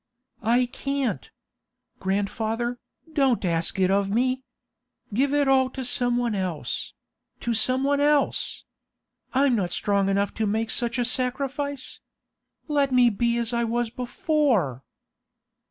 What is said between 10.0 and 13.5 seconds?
enough to make such a sacrifice. Let me be